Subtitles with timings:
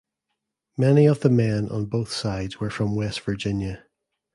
[0.77, 3.85] Many of the men on both sides were from West Virginia.